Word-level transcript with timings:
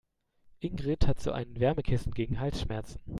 Ingrid 0.61 1.05
hat 1.05 1.19
so 1.21 1.31
ein 1.31 1.59
Wärmekissen 1.59 2.11
gegen 2.15 2.39
Halsschmerzen. 2.39 2.99